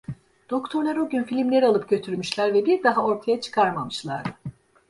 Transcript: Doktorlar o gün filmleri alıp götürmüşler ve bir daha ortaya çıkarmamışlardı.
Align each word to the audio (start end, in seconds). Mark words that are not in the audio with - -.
Doktorlar 0.49 0.95
o 0.95 1.09
gün 1.09 1.23
filmleri 1.23 1.65
alıp 1.67 1.89
götürmüşler 1.89 2.53
ve 2.53 2.65
bir 2.65 2.83
daha 2.83 3.05
ortaya 3.05 3.41
çıkarmamışlardı. 3.41 4.29